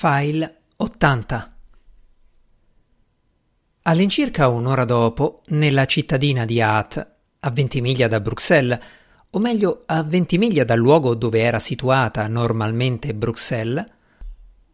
[0.00, 1.56] File 80
[3.82, 8.78] All'incirca un'ora dopo, nella cittadina di Ath, a 20 miglia da Bruxelles,
[9.28, 13.84] o meglio a 20 miglia dal luogo dove era situata normalmente Bruxelles,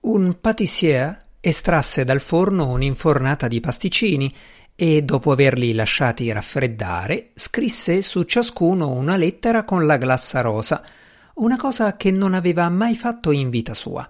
[0.00, 4.30] un patissier estrasse dal forno un'infornata di pasticcini
[4.74, 10.84] e, dopo averli lasciati raffreddare, scrisse su ciascuno una lettera con la glassa rosa,
[11.36, 14.06] una cosa che non aveva mai fatto in vita sua.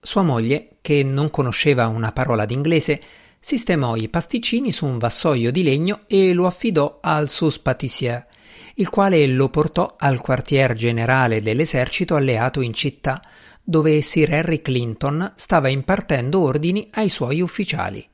[0.00, 3.00] Sua moglie, che non conosceva una parola d'inglese,
[3.40, 8.26] sistemò i pasticcini su un vassoio di legno e lo affidò al sus patissier,
[8.74, 13.22] il quale lo portò al quartier generale dell'esercito alleato in città,
[13.62, 18.06] dove Sir Harry Clinton stava impartendo ordini ai suoi ufficiali.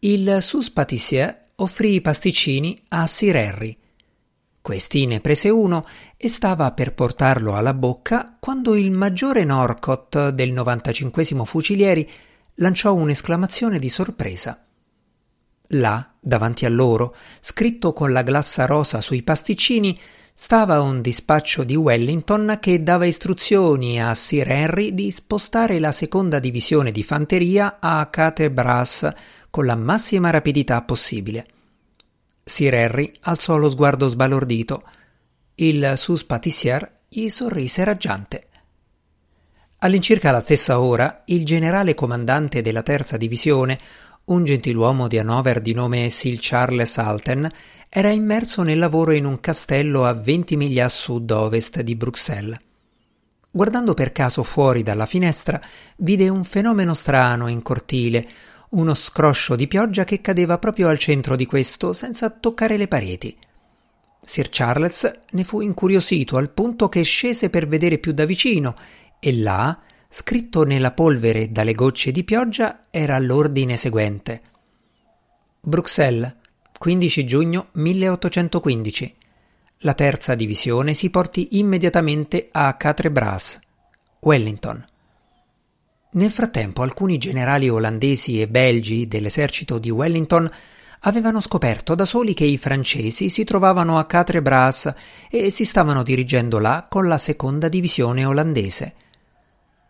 [0.00, 3.76] Il sus patissier offrì i pasticcini a Sir Harry.
[4.66, 10.50] Questi ne prese uno e stava per portarlo alla bocca quando il maggiore Norcott del
[10.50, 12.10] 95 Fucilieri
[12.54, 14.58] lanciò un'esclamazione di sorpresa.
[15.68, 19.96] Là, davanti a loro, scritto con la glassa rosa sui pasticcini,
[20.34, 26.40] stava un dispaccio di Wellington che dava istruzioni a Sir Henry di spostare la seconda
[26.40, 29.12] divisione di fanteria a Catebras
[29.48, 31.46] con la massima rapidità possibile.
[32.48, 34.84] Sir Henry alzò lo sguardo sbalordito.
[35.56, 38.46] Il sus patissier gli sorrise raggiante.
[39.78, 43.76] All'incirca alla stessa ora, il generale comandante della terza divisione,
[44.26, 47.50] un gentiluomo di Hannover di nome Sir Charles Alten,
[47.88, 52.60] era immerso nel lavoro in un castello a 20 miglia a sud-ovest di Bruxelles.
[53.50, 55.60] Guardando per caso fuori dalla finestra,
[55.96, 58.28] vide un fenomeno strano in cortile,
[58.76, 63.36] uno scroscio di pioggia che cadeva proprio al centro di questo senza toccare le pareti.
[64.22, 68.74] Sir Charles ne fu incuriosito al punto che scese per vedere più da vicino
[69.18, 74.42] e là, scritto nella polvere dalle gocce di pioggia, era l'ordine seguente.
[75.60, 76.34] Bruxelles,
[76.78, 79.14] 15 giugno 1815.
[79.80, 83.58] La terza divisione si porti immediatamente a Quatre Bras,
[84.20, 84.84] Wellington.
[86.16, 90.50] Nel frattempo alcuni generali olandesi e belgi dell'esercito di Wellington
[91.00, 94.90] avevano scoperto da soli che i francesi si trovavano a Quatre Bras
[95.30, 98.94] e si stavano dirigendo là con la seconda divisione olandese.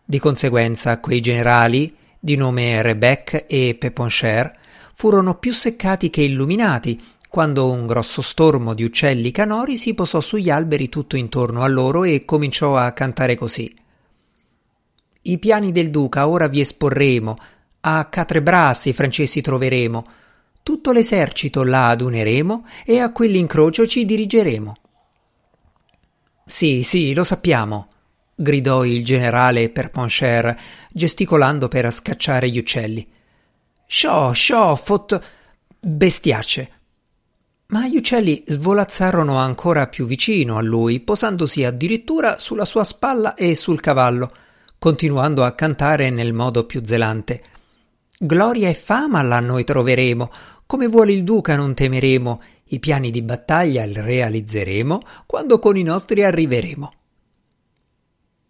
[0.03, 4.53] Di conseguenza, quei generali, di nome Rebec e Peponcher,
[4.95, 10.49] furono più seccati che illuminati quando un grosso stormo di uccelli canori si posò sugli
[10.49, 13.73] alberi tutto intorno a loro e cominciò a cantare così.
[15.27, 17.37] I piani del duca ora vi esporremo,
[17.81, 20.07] a Catrebras i francesi troveremo,
[20.63, 24.75] tutto l'esercito là aduneremo e a quell'incrocio ci dirigeremo.
[26.45, 27.89] Sì, sì, lo sappiamo,
[28.35, 30.57] gridò il generale Perponcher,
[30.93, 33.05] gesticolando per scacciare gli uccelli.
[33.85, 35.21] Sciò, sciò, fot...
[35.77, 36.71] bestiacce.
[37.67, 43.55] Ma gli uccelli svolazzarono ancora più vicino a lui, posandosi addirittura sulla sua spalla e
[43.55, 44.31] sul cavallo,
[44.79, 47.41] continuando a cantare nel modo più zelante.
[48.19, 50.31] Gloria e fama là noi troveremo,
[50.65, 55.83] come vuole il duca non temeremo, i piani di battaglia li realizzeremo quando con i
[55.83, 56.91] nostri arriveremo.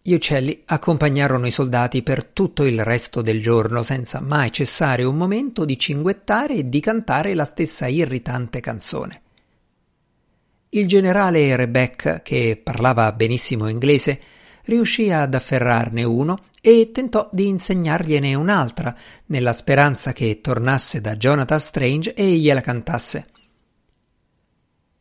[0.02, 5.18] Gli uccelli accompagnarono i soldati per tutto il resto del giorno senza mai cessare un
[5.18, 9.22] momento di cinguettare e di cantare la stessa irritante canzone.
[10.70, 14.20] Il generale Rebec, che parlava benissimo inglese,
[14.68, 18.96] riuscì ad afferrarne uno e tentò di insegnargliene un'altra,
[19.28, 23.28] nella speranza che tornasse da Jonathan Strange e gliela cantasse.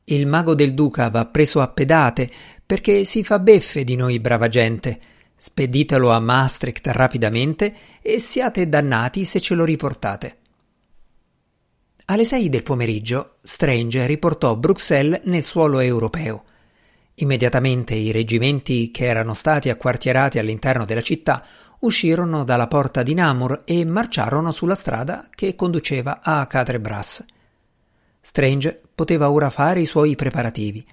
[0.04, 2.30] Il mago del duca va preso a pedate
[2.64, 5.00] perché si fa beffe di noi brava gente.
[5.34, 10.38] Speditelo a Maastricht rapidamente e siate dannati se ce lo riportate.
[12.06, 16.44] Alle sei del pomeriggio Strange riportò Bruxelles nel suolo europeo.
[17.18, 21.42] Immediatamente i reggimenti che erano stati acquartierati all'interno della città
[21.78, 27.24] uscirono dalla porta di Namur e marciarono sulla strada che conduceva a Cadrebras.
[28.20, 30.86] Strange poteva ora fare i suoi preparativi.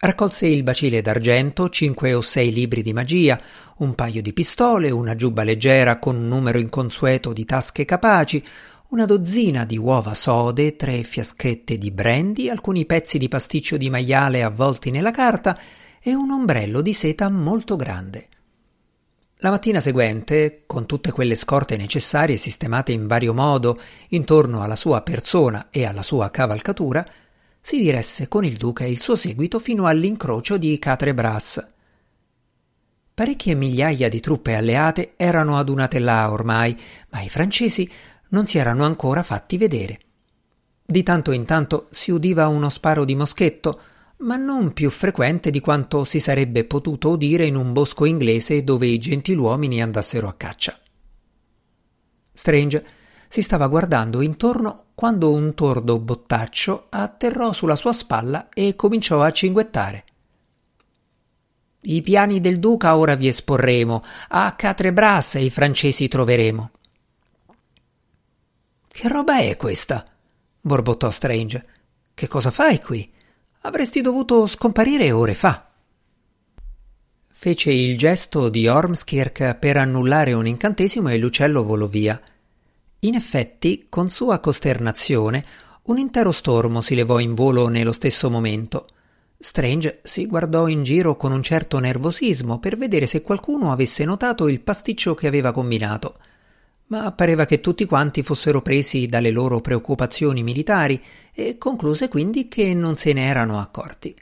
[0.00, 3.40] Raccolse il bacile d'argento, cinque o sei libri di magia,
[3.78, 8.44] un paio di pistole, una giubba leggera con un numero inconsueto di tasche capaci,
[8.88, 14.42] una dozzina di uova sode, tre fiaschette di brandy, alcuni pezzi di pasticcio di maiale
[14.42, 15.58] avvolti nella carta
[16.00, 18.28] e un ombrello di seta molto grande.
[19.40, 25.02] La mattina seguente, con tutte quelle scorte necessarie sistemate in vario modo intorno alla sua
[25.02, 27.06] persona e alla sua cavalcatura,
[27.60, 31.66] si diresse con il duca e il suo seguito fino all'incrocio di Catrebras.
[33.12, 36.76] Parecchie migliaia di truppe alleate erano adunate là ormai,
[37.10, 37.90] ma i francesi
[38.28, 40.00] non si erano ancora fatti vedere.
[40.84, 43.80] Di tanto in tanto si udiva uno sparo di moschetto,
[44.18, 48.86] ma non più frequente di quanto si sarebbe potuto udire in un bosco inglese dove
[48.86, 50.78] i gentiluomini andassero a caccia.
[52.32, 52.86] Strange
[53.28, 59.30] si stava guardando intorno quando un tordo bottaccio atterrò sulla sua spalla e cominciò a
[59.30, 60.04] cinguettare.
[61.82, 66.70] I piani del duca ora vi esporremo, a Catrebras i francesi troveremo.
[68.98, 70.04] Che roba è questa?
[70.60, 71.64] borbottò Strange.
[72.12, 73.08] Che cosa fai qui?
[73.60, 75.70] Avresti dovuto scomparire ore fa.
[77.30, 82.20] Fece il gesto di Ormskirk per annullare un incantesimo e l'uccello volò via.
[82.98, 85.44] In effetti, con sua costernazione,
[85.82, 88.88] un intero stormo si levò in volo nello stesso momento.
[89.38, 94.48] Strange si guardò in giro con un certo nervosismo per vedere se qualcuno avesse notato
[94.48, 96.16] il pasticcio che aveva combinato,
[96.88, 101.02] ma pareva che tutti quanti fossero presi dalle loro preoccupazioni militari
[101.32, 104.14] e concluse quindi che non se ne erano accorti.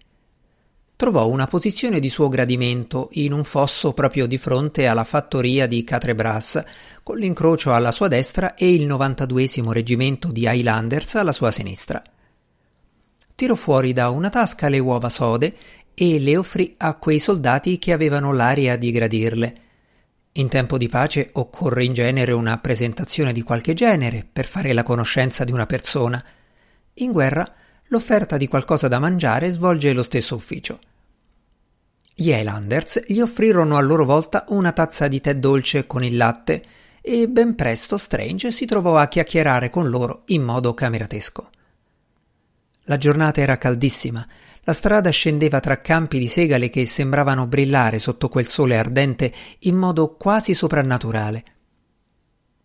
[0.95, 5.85] Trovò una posizione di suo gradimento in un fosso proprio di fronte alla fattoria di
[5.85, 6.63] Catrebras,
[7.03, 12.03] con l'incrocio alla sua destra e il 92 reggimento di Highlanders alla sua sinistra
[13.37, 15.55] tirò fuori da una tasca le uova sode
[15.95, 19.61] e le offrì a quei soldati che avevano l'aria di gradirle.
[20.39, 24.83] In tempo di pace occorre in genere una presentazione di qualche genere per fare la
[24.83, 26.23] conoscenza di una persona.
[26.95, 27.51] In guerra
[27.87, 30.79] l'offerta di qualcosa da mangiare svolge lo stesso ufficio.
[32.15, 36.65] Gli Highlanders gli offrirono a loro volta una tazza di tè dolce con il latte
[37.01, 41.51] e ben presto Strange si trovò a chiacchierare con loro in modo cameratesco.
[42.85, 44.27] La giornata era caldissima,
[44.67, 49.77] la strada scendeva tra campi di segale che sembravano brillare sotto quel sole ardente in
[49.77, 51.45] modo quasi soprannaturale.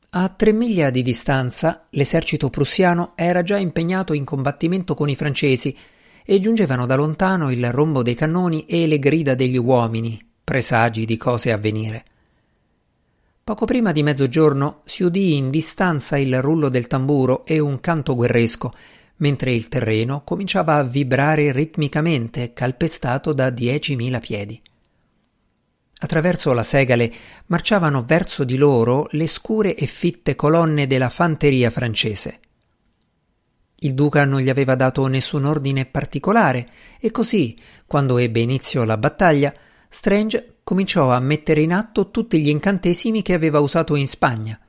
[0.10, 5.78] A tre miglia di distanza l'esercito prussiano era già impegnato in combattimento con i francesi
[6.26, 11.18] e giungevano da lontano il rombo dei cannoni e le grida degli uomini, presagi di
[11.18, 12.06] cose a venire.
[13.44, 18.16] Poco prima di mezzogiorno si udì in distanza il rullo del tamburo e un canto
[18.16, 18.74] guerresco
[19.22, 24.62] mentre il terreno cominciava a vibrare ritmicamente, calpestato da diecimila piedi.
[26.00, 27.12] Attraverso la segale
[27.48, 32.40] marciavano verso di loro le scure e fitte colonne della fanteria francese.
[33.84, 36.70] Il duca non gli aveva dato nessun ordine particolare
[37.00, 39.54] e così, quando ebbe inizio la battaglia,
[39.88, 44.60] Strange cominciò a mettere in atto tutti gli incantesimi che aveva usato in Spagna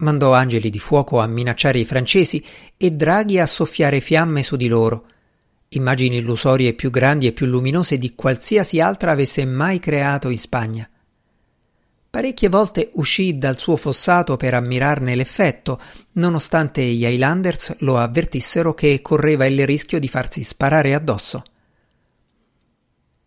[0.00, 2.44] mandò angeli di fuoco a minacciare i francesi
[2.76, 5.06] e draghi a soffiare fiamme su di loro,
[5.68, 10.88] immagini illusorie più grandi e più luminose di qualsiasi altra avesse mai creato in Spagna.
[12.10, 15.80] Parecchie volte uscì dal suo fossato per ammirarne l'effetto,
[16.12, 21.44] nonostante gli Highlanders lo avvertissero che correva il rischio di farsi sparare addosso.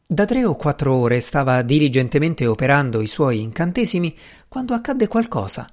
[0.05, 4.13] Da tre o quattro ore stava diligentemente operando i suoi incantesimi
[4.49, 5.67] quando accadde qualcosa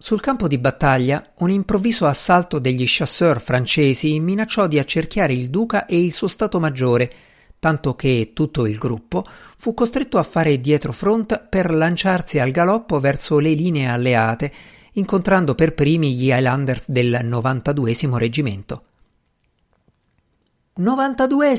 [0.00, 5.86] sul campo di battaglia, un improvviso assalto degli chasseur francesi minacciò di accerchiare il duca
[5.86, 7.10] e il suo stato maggiore,
[7.58, 13.00] tanto che tutto il gruppo fu costretto a fare dietro front per lanciarsi al galoppo
[13.00, 14.52] verso le linee alleate,
[14.92, 18.82] incontrando per primi gli Highlanders del 92 reggimento.
[20.74, 21.56] 92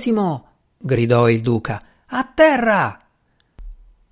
[0.78, 1.84] gridò il duca.
[2.06, 3.06] A terra!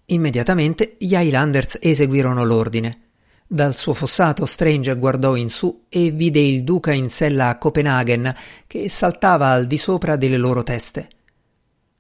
[0.08, 3.07] Immediatamente gli Highlanders eseguirono l'ordine.
[3.50, 8.36] Dal suo fossato Strange guardò in su e vide il duca in sella a Copenaghen
[8.68, 11.08] che saltava al di sopra delle loro teste.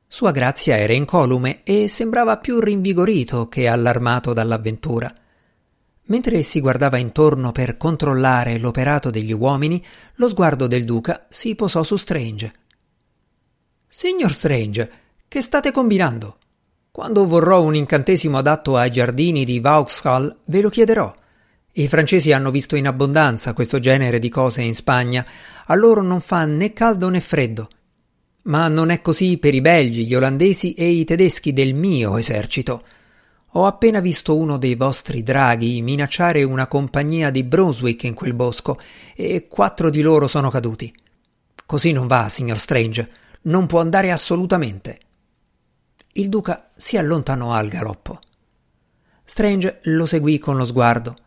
[0.05, 5.13] Sua grazia era incolume e sembrava più rinvigorito che allarmato dall'avventura.
[6.07, 9.81] Mentre si guardava intorno per controllare l'operato degli uomini,
[10.15, 12.53] lo sguardo del duca si posò su Strange.
[13.87, 14.91] Signor Strange,
[15.29, 16.37] che state combinando?
[16.91, 21.13] Quando vorrò un incantesimo adatto ai giardini di Vauxhall, ve lo chiederò.
[21.77, 25.23] I francesi hanno visto in abbondanza questo genere di cose in Spagna,
[25.67, 27.69] a loro non fa né caldo né freddo.
[28.43, 32.83] Ma non è così per i belgi, gli olandesi e i tedeschi del mio esercito.
[33.51, 38.79] Ho appena visto uno dei vostri draghi minacciare una compagnia di Brunswick in quel bosco
[39.15, 40.91] e quattro di loro sono caduti.
[41.63, 43.07] Così non va, signor Strange.
[43.43, 44.99] Non può andare assolutamente.
[46.13, 48.19] Il duca si allontanò al galoppo.
[49.23, 51.17] Strange lo seguì con lo sguardo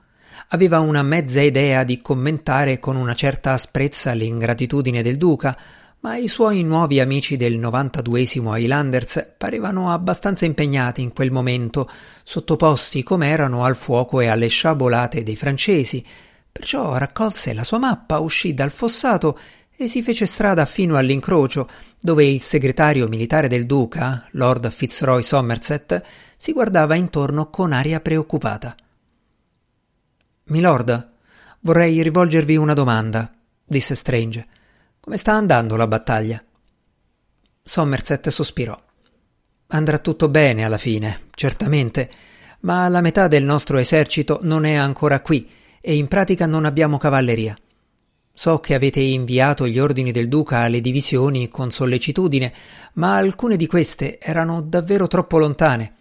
[0.49, 5.57] aveva una mezza idea di commentare con una certa asprezza l'ingratitudine del duca,
[6.01, 11.89] ma i suoi nuovi amici del 92esimo Highlanders parevano abbastanza impegnati in quel momento,
[12.23, 16.05] sottoposti com'erano al fuoco e alle sciabolate dei francesi,
[16.51, 19.39] perciò raccolse la sua mappa, uscì dal fossato
[19.77, 21.69] e si fece strada fino all'incrocio,
[21.99, 26.03] dove il segretario militare del duca, Lord Fitzroy Somerset,
[26.37, 28.75] si guardava intorno con aria preoccupata.
[30.51, 31.11] Milord,
[31.61, 33.33] vorrei rivolgervi una domanda,
[33.65, 34.47] disse Strange.
[34.99, 36.43] Come sta andando la battaglia?
[37.63, 38.77] Somerset sospirò.
[39.69, 42.11] Andrà tutto bene alla fine, certamente,
[42.61, 45.49] ma la metà del nostro esercito non è ancora qui
[45.81, 47.57] e in pratica non abbiamo cavalleria.
[48.33, 52.53] So che avete inviato gli ordini del duca alle divisioni con sollecitudine,
[52.95, 55.93] ma alcune di queste erano davvero troppo lontane.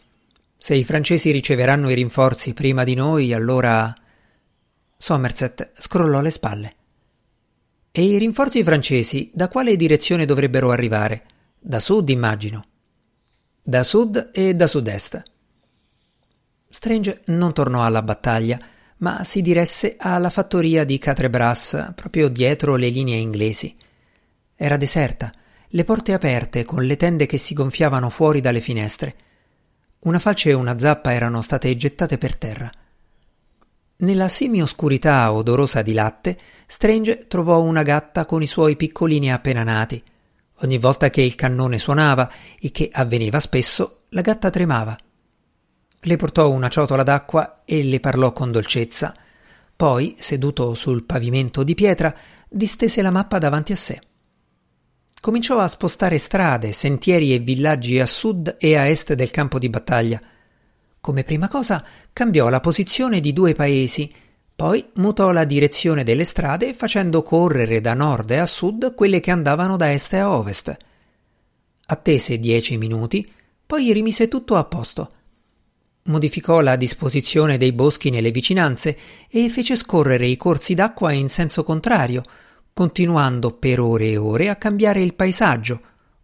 [0.57, 3.93] Se i francesi riceveranno i rinforzi prima di noi, allora
[5.01, 6.73] Somerset scrollò le spalle.
[7.89, 11.23] E i rinforzi francesi da quale direzione dovrebbero arrivare?
[11.57, 12.65] Da sud, immagino.
[13.63, 15.23] Da sud e da sud-est.
[16.69, 18.59] Strange non tornò alla battaglia,
[18.97, 23.73] ma si diresse alla fattoria di Catrebras, proprio dietro le linee inglesi.
[24.53, 25.33] Era deserta,
[25.69, 29.15] le porte aperte, con le tende che si gonfiavano fuori dalle finestre.
[29.99, 32.69] Una falce e una zappa erano state gettate per terra.
[34.01, 40.01] Nella semi-oscurità odorosa di latte, Strange trovò una gatta con i suoi piccolini appena nati.
[40.61, 44.97] Ogni volta che il cannone suonava, e che avveniva spesso, la gatta tremava.
[45.99, 49.13] Le portò una ciotola d'acqua e le parlò con dolcezza.
[49.75, 52.15] Poi, seduto sul pavimento di pietra,
[52.47, 53.99] distese la mappa davanti a sé.
[55.19, 59.69] Cominciò a spostare strade, sentieri e villaggi a sud e a est del campo di
[59.69, 60.21] battaglia.
[61.01, 64.11] Come prima cosa cambiò la posizione di due paesi,
[64.53, 69.77] poi mutò la direzione delle strade facendo correre da nord a sud quelle che andavano
[69.77, 70.77] da est a ovest.
[71.85, 73.31] Attese dieci minuti,
[73.65, 75.11] poi rimise tutto a posto.
[76.03, 78.97] Modificò la disposizione dei boschi nelle vicinanze
[79.29, 82.23] e fece scorrere i corsi d'acqua in senso contrario,
[82.73, 85.81] continuando per ore e ore a cambiare il paesaggio,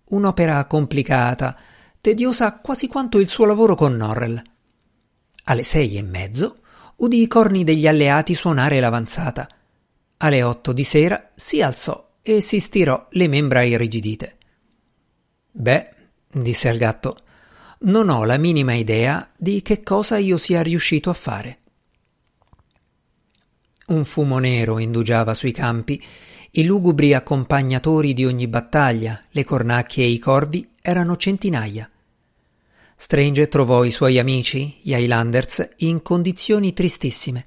[0.10, 1.58] un'opera complicata,
[2.02, 4.42] tediosa quasi quanto il suo lavoro con Norrell.
[5.46, 6.60] Alle sei e mezzo
[6.98, 9.48] udì i corni degli alleati suonare l'avanzata.
[10.18, 14.38] Alle otto di sera si alzò e si stirò le membra irrigidite.
[15.52, 15.90] Beh,
[16.32, 17.18] disse al gatto,
[17.82, 21.60] non ho la minima idea di che cosa io sia riuscito a fare.
[23.88, 26.04] Un fumo nero indugiava sui campi,
[26.52, 31.88] i lugubri accompagnatori di ogni battaglia, le cornacchie e i corvi erano centinaia.
[32.98, 37.46] Strange trovò i suoi amici, gli Highlanders, in condizioni tristissime.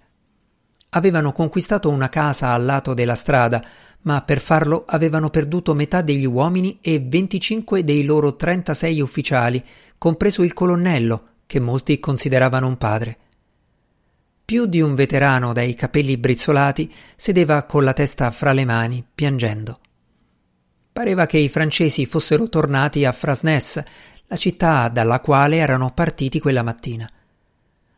[0.91, 3.65] Avevano conquistato una casa al lato della strada,
[4.03, 9.65] ma per farlo avevano perduto metà degli uomini e 25 dei loro 36 ufficiali,
[9.97, 13.19] compreso il colonnello, che molti consideravano un padre.
[14.45, 19.81] Più di un veterano dai capelli brizzolati sedeva con la testa fra le mani, piangendo.
[20.93, 23.83] Pareva che i francesi fossero tornati a Frasnes,
[24.29, 27.11] la città dalla quale erano partiti quella mattina.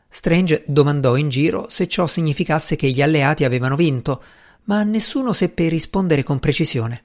[0.08, 4.22] Strange domandò in giro se ciò significasse che gli alleati avevano vinto,
[4.64, 7.04] ma nessuno seppe rispondere con precisione.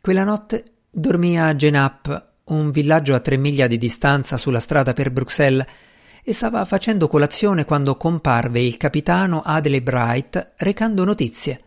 [0.00, 5.10] Quella notte dormì a Genappe, un villaggio a tre miglia di distanza sulla strada per
[5.10, 5.66] Bruxelles,
[6.24, 11.62] e stava facendo colazione quando comparve il capitano Adele Bright recando notizie.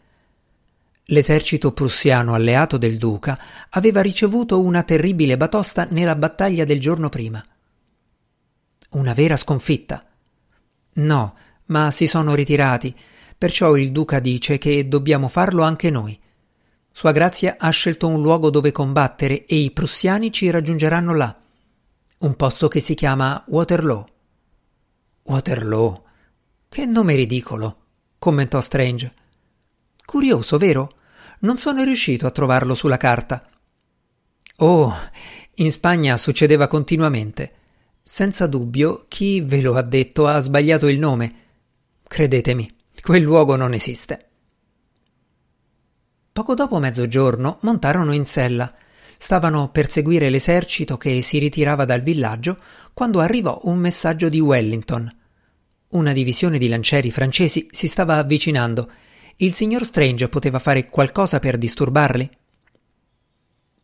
[1.09, 7.45] L'esercito prussiano alleato del duca aveva ricevuto una terribile batosta nella battaglia del giorno prima.
[8.91, 10.03] Una vera sconfitta.
[10.93, 11.35] No,
[11.65, 12.95] ma si sono ritirati,
[13.38, 16.19] perciò il duca dice che dobbiamo farlo anche noi.
[16.91, 21.38] Sua Grazia ha scelto un luogo dove combattere e i prussiani ci raggiungeranno là.
[22.19, 24.07] Un posto che si chiama Waterloo.
[25.24, 26.03] Waterloo.
[26.69, 27.77] Che nome ridicolo,
[28.17, 29.13] commentò Strange.
[30.05, 30.91] Curioso, vero?
[31.39, 33.50] Non sono riuscito a trovarlo sulla carta.
[34.57, 34.93] Oh,
[35.55, 37.53] in Spagna succedeva continuamente.
[38.01, 41.35] Senza dubbio, chi ve lo ha detto ha sbagliato il nome.
[42.07, 44.29] Credetemi, quel luogo non esiste.
[46.31, 48.74] Poco dopo mezzogiorno montarono in sella.
[49.17, 52.59] Stavano per seguire l'esercito che si ritirava dal villaggio
[52.93, 55.09] quando arrivò un messaggio di Wellington.
[55.89, 58.91] Una divisione di lancieri francesi si stava avvicinando
[59.38, 62.30] il signor Strange poteva fare qualcosa per disturbarli?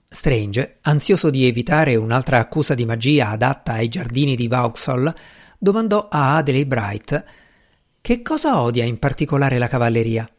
[0.07, 5.13] Strange, ansioso di evitare un'altra accusa di magia adatta ai giardini di Vauxhall,
[5.57, 7.25] domandò a Adelaide Bright
[8.01, 10.29] che cosa odia in particolare la cavalleria.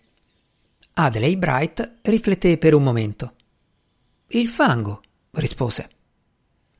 [0.94, 3.34] Adelaide Bright rifletté per un momento.
[4.28, 5.02] Il fango,
[5.32, 5.90] rispose.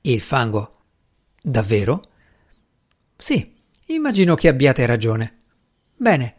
[0.02, 0.80] Il fango.
[1.40, 2.02] Davvero?
[3.16, 3.54] Sì,
[3.86, 5.42] immagino che abbiate ragione.
[5.96, 6.36] Bene,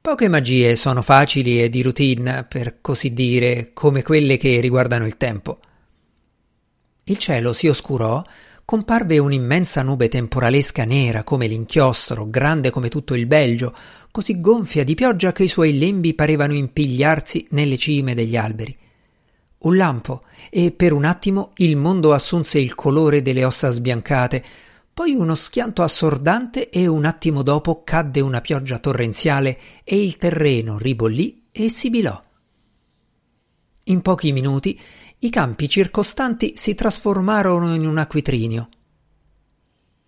[0.00, 5.16] poche magie sono facili e di routine, per così dire, come quelle che riguardano il
[5.16, 5.58] tempo.
[7.04, 8.22] Il cielo si oscurò,
[8.64, 13.74] comparve un'immensa nube temporalesca nera come l'inchiostro, grande come tutto il Belgio,
[14.10, 18.76] così gonfia di pioggia che i suoi lembi parevano impigliarsi nelle cime degli alberi.
[19.58, 24.44] Un lampo, e per un attimo il mondo assunse il colore delle ossa sbiancate,
[25.00, 30.76] poi uno schianto assordante e un attimo dopo cadde una pioggia torrenziale e il terreno
[30.76, 32.22] ribollì e sibilò.
[33.84, 34.78] In pochi minuti
[35.20, 38.68] i campi circostanti si trasformarono in un acquitrinio.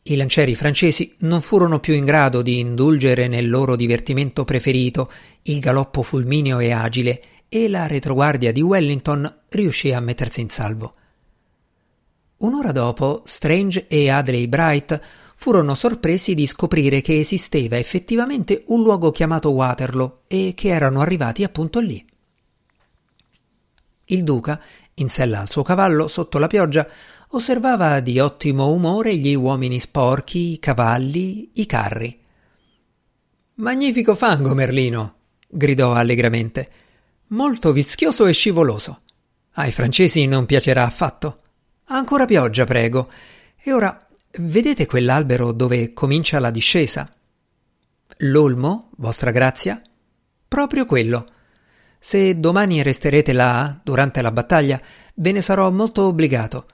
[0.02, 5.10] I lancieri francesi non furono più in grado di indulgere nel loro divertimento preferito,
[5.44, 10.96] il galoppo fulmineo e agile, e la retroguardia di Wellington riuscì a mettersi in salvo.
[12.42, 15.00] Un'ora dopo, Strange e Adley Bright
[15.36, 21.44] furono sorpresi di scoprire che esisteva effettivamente un luogo chiamato Waterloo e che erano arrivati
[21.44, 22.04] appunto lì.
[24.06, 24.60] Il duca,
[24.94, 26.86] in sella al suo cavallo, sotto la pioggia,
[27.28, 32.20] osservava di ottimo umore gli uomini sporchi, i cavalli, i carri.
[33.54, 35.14] Magnifico fango, Merlino!
[35.46, 36.70] gridò allegramente.
[37.28, 39.02] Molto vischioso e scivoloso.
[39.52, 41.41] Ai francesi non piacerà affatto.
[41.94, 43.10] Ancora pioggia, prego.
[43.62, 44.06] E ora,
[44.38, 47.06] vedete quell'albero dove comincia la discesa?
[48.20, 49.80] L'olmo, vostra grazia?
[50.48, 51.26] Proprio quello.
[51.98, 54.80] Se domani resterete là, durante la battaglia,
[55.16, 56.66] ve ne sarò molto obbligato.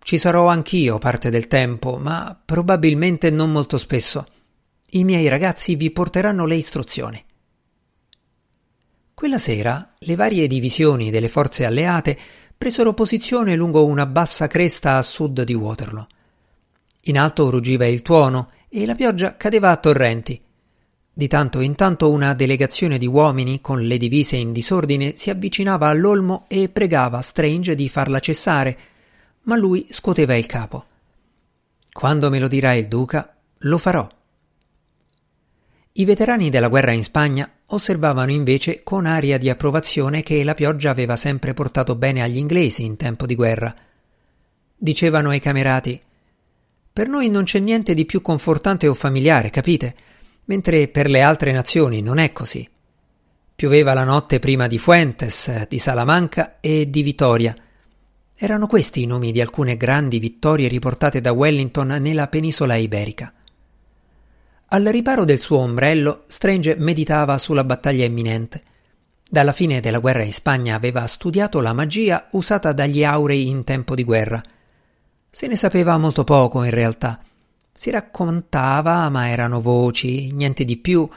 [0.00, 4.26] Ci sarò anch'io parte del tempo, ma probabilmente non molto spesso.
[4.90, 7.24] I miei ragazzi vi porteranno le istruzioni.
[9.20, 12.16] Quella sera le varie divisioni delle forze alleate
[12.56, 16.06] presero posizione lungo una bassa cresta a sud di Waterloo.
[17.02, 20.40] In alto ruggiva il tuono e la pioggia cadeva a torrenti.
[21.12, 25.88] Di tanto in tanto una delegazione di uomini con le divise in disordine si avvicinava
[25.88, 28.78] all'olmo e pregava Strange di farla cessare,
[29.42, 30.86] ma lui scuoteva il capo.
[31.92, 34.08] Quando me lo dirà il duca, lo farò.
[35.92, 40.90] I veterani della guerra in Spagna osservavano invece con aria di approvazione che la pioggia
[40.90, 43.74] aveva sempre portato bene agli inglesi in tempo di guerra.
[44.76, 46.00] Dicevano ai camerati
[46.92, 49.94] Per noi non c'è niente di più confortante o familiare, capite?
[50.44, 52.66] Mentre per le altre nazioni non è così.
[53.56, 57.54] Pioveva la notte prima di Fuentes, di Salamanca e di Vitoria.
[58.36, 63.34] Erano questi i nomi di alcune grandi vittorie riportate da Wellington nella penisola iberica.
[64.72, 68.62] Al riparo del suo ombrello, Strange meditava sulla battaglia imminente.
[69.28, 73.96] Dalla fine della guerra in Spagna aveva studiato la magia usata dagli aurei in tempo
[73.96, 74.40] di guerra.
[75.28, 77.20] Se ne sapeva molto poco in realtà.
[77.74, 81.08] Si raccontava, ma erano voci, niente di più,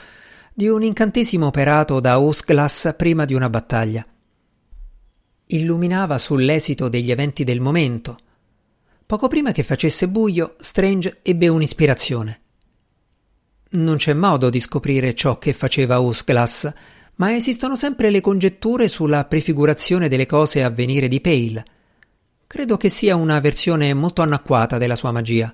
[0.52, 4.04] di un incantesimo operato da Osglass prima di una battaglia.
[5.46, 8.18] Illuminava sull'esito degli eventi del momento.
[9.06, 12.43] Poco prima che facesse buio, Strange ebbe un'ispirazione.
[13.74, 16.72] Non c'è modo di scoprire ciò che faceva Usglass,
[17.16, 21.66] ma esistono sempre le congetture sulla prefigurazione delle cose a venire di Pale.
[22.46, 25.52] Credo che sia una versione molto anacquata della sua magia.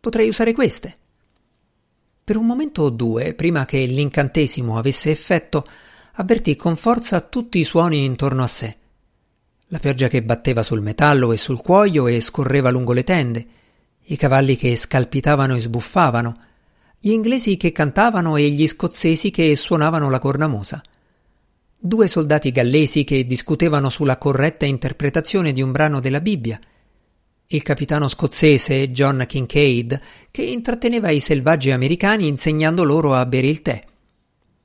[0.00, 0.96] Potrei usare queste.
[2.24, 5.68] Per un momento o due, prima che l'incantesimo avesse effetto,
[6.14, 8.76] avvertì con forza tutti i suoni intorno a sé.
[9.66, 13.46] La pioggia che batteva sul metallo e sul cuoio e scorreva lungo le tende,
[14.04, 16.38] i cavalli che scalpitavano e sbuffavano,
[17.02, 20.82] gli inglesi che cantavano e gli scozzesi che suonavano la cornamusa.
[21.78, 26.60] Due soldati gallesi che discutevano sulla corretta interpretazione di un brano della Bibbia.
[27.46, 29.98] Il capitano scozzese John Kincaid
[30.30, 33.82] che intratteneva i selvaggi americani insegnando loro a bere il tè.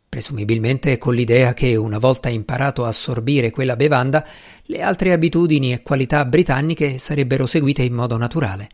[0.09, 4.27] Presumibilmente con l'idea che una volta imparato a assorbire quella bevanda,
[4.63, 8.67] le altre abitudini e qualità britanniche sarebbero seguite in modo naturale.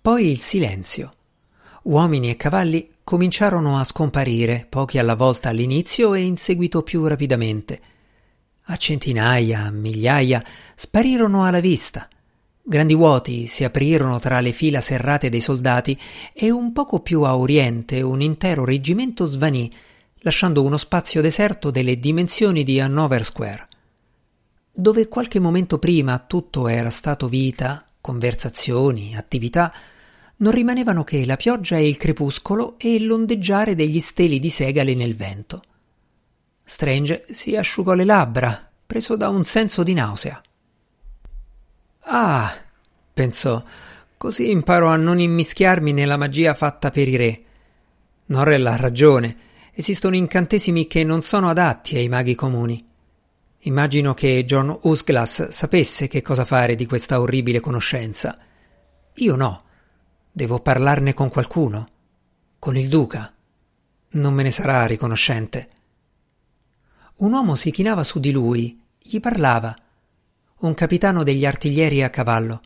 [0.00, 1.14] Poi il silenzio
[1.82, 7.80] uomini e cavalli cominciarono a scomparire, pochi alla volta all'inizio e in seguito più rapidamente.
[8.66, 12.08] A centinaia, a migliaia, sparirono alla vista.
[12.62, 15.98] Grandi vuoti si aprirono tra le fila serrate dei soldati
[16.32, 19.72] e un poco più a oriente un intero reggimento svanì,
[20.18, 23.68] lasciando uno spazio deserto delle dimensioni di Hanover Square.
[24.72, 29.72] Dove qualche momento prima tutto era stato vita, conversazioni, attività,
[30.36, 35.14] non rimanevano che la pioggia e il crepuscolo e l'ondeggiare degli steli di segale nel
[35.14, 35.62] vento.
[36.64, 40.42] Strange si asciugò le labbra, preso da un senso di nausea.
[42.04, 42.52] Ah,
[43.12, 43.62] pensò,
[44.16, 47.42] così imparo a non immischiarmi nella magia fatta per i re.
[48.26, 49.36] Norrell ha ragione,
[49.72, 52.84] esistono incantesimi che non sono adatti ai maghi comuni.
[53.64, 58.36] Immagino che John Usglass sapesse che cosa fare di questa orribile conoscenza.
[59.14, 59.64] Io no.
[60.32, 61.88] Devo parlarne con qualcuno.
[62.58, 63.32] Con il duca.
[64.14, 65.68] Non me ne sarà riconoscente.
[67.16, 69.76] Un uomo si chinava su di lui, gli parlava.
[70.60, 72.62] Un capitano degli artiglieri a cavallo.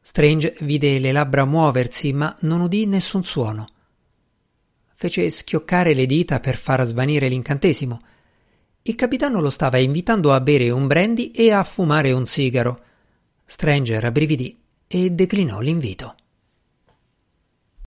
[0.00, 3.68] Strange vide le labbra muoversi, ma non udì nessun suono.
[4.94, 8.00] Fece schioccare le dita per far svanire l'incantesimo
[8.88, 12.82] il capitano lo stava invitando a bere un brandy e a fumare un sigaro.
[13.44, 16.16] Stranger rabbrividì e declinò l'invito.